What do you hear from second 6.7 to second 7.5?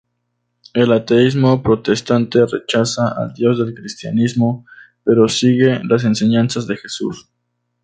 Jesús.